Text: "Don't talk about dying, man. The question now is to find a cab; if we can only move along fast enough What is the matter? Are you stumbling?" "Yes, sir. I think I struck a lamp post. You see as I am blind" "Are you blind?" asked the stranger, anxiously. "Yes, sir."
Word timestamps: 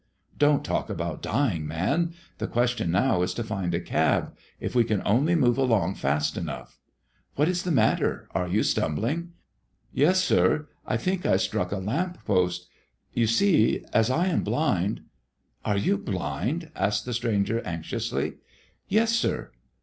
"Don't 0.35 0.65
talk 0.65 0.89
about 0.89 1.21
dying, 1.21 1.67
man. 1.67 2.15
The 2.39 2.47
question 2.47 2.89
now 2.89 3.21
is 3.21 3.35
to 3.35 3.43
find 3.43 3.71
a 3.75 3.79
cab; 3.79 4.35
if 4.59 4.73
we 4.73 4.83
can 4.83 5.03
only 5.05 5.35
move 5.35 5.59
along 5.59 5.93
fast 5.93 6.37
enough 6.37 6.79
What 7.35 7.47
is 7.47 7.61
the 7.61 7.69
matter? 7.69 8.27
Are 8.31 8.47
you 8.47 8.63
stumbling?" 8.63 9.33
"Yes, 9.93 10.19
sir. 10.23 10.67
I 10.87 10.97
think 10.97 11.23
I 11.23 11.37
struck 11.37 11.71
a 11.71 11.77
lamp 11.77 12.17
post. 12.25 12.67
You 13.13 13.27
see 13.27 13.85
as 13.93 14.09
I 14.09 14.25
am 14.25 14.43
blind" 14.43 15.01
"Are 15.63 15.77
you 15.77 15.99
blind?" 15.99 16.71
asked 16.75 17.05
the 17.05 17.13
stranger, 17.13 17.59
anxiously. 17.63 18.37
"Yes, 18.87 19.11
sir." 19.15 19.51